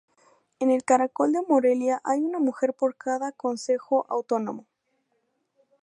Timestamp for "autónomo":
4.09-4.65